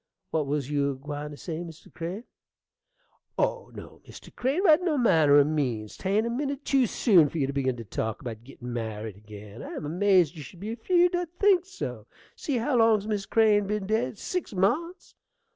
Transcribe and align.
What 0.31 0.47
was 0.47 0.71
you 0.71 0.89
a 0.89 0.95
gwine 0.95 1.29
to 1.29 1.37
say, 1.37 1.59
Mr. 1.59 1.93
Crane? 1.93 2.23
Oh, 3.37 3.71
no, 3.75 4.01
Mr. 4.09 4.35
Crane, 4.35 4.63
by 4.63 4.77
no 4.77 4.97
manner 4.97 5.37
o' 5.37 5.43
means; 5.43 5.95
'tain't 5.95 6.25
a 6.25 6.29
minute 6.31 6.65
tew 6.65 6.87
soon 6.87 7.29
for 7.29 7.37
you 7.37 7.45
to 7.45 7.53
begin 7.53 7.77
to 7.77 7.83
talk 7.85 8.19
about 8.19 8.43
gittin' 8.43 8.73
married 8.73 9.17
ag'in. 9.17 9.61
I 9.61 9.73
am 9.75 9.85
amazed 9.85 10.35
you 10.35 10.41
should 10.41 10.59
be 10.59 10.75
afeerd 10.75 11.13
I'd 11.13 11.37
think 11.37 11.65
so. 11.67 12.07
See 12.35 12.57
how 12.57 12.77
long's 12.77 13.05
Miss 13.07 13.27
Crane 13.27 13.67
been 13.67 13.85
dead? 13.85 14.17
Six 14.17 14.55
months! 14.55 15.13